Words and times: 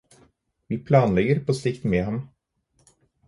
Vi 0.71 0.77
planlegger 0.87 1.43
på 1.49 1.55
sikt 1.59 1.85
med 1.93 2.03
ham. 2.09 2.17